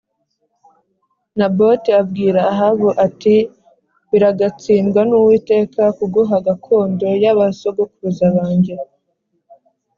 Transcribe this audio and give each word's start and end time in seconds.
Naboti 1.37 1.89
abwira 2.01 2.39
Ahabu 2.53 2.87
ati 3.05 3.35
“Biragatsindwa 4.09 5.01
n’Uwiteka 5.05 5.83
kuguha 5.97 6.35
gakondo 6.47 7.07
ya 7.23 7.33
ba 7.37 7.47
sogokuruza 7.59 8.25
banjye” 8.37 8.75